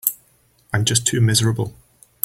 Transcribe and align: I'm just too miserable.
I'm 0.73 0.83
just 0.83 1.05
too 1.05 1.21
miserable. 1.21 1.75